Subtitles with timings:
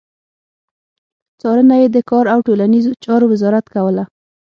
[1.39, 4.03] څارنه يې د کار او ټولنيزو چارو وزارت کوله.